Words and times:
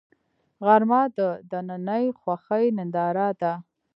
غرمه 0.65 1.01
د 1.17 1.19
دنننۍ 1.51 2.05
خوښۍ 2.19 2.65
ننداره 2.77 3.29
ده 3.41 3.53